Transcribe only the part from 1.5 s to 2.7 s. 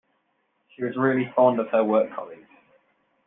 of her work colleagues.